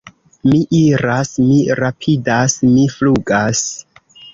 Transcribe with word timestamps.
Mi 0.47 0.61
iras, 0.77 1.31
mi 1.49 1.59
rapidas, 1.83 2.59
mi 2.75 2.91
flugas! 2.99 3.67